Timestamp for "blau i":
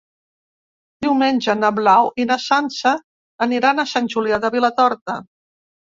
1.81-2.27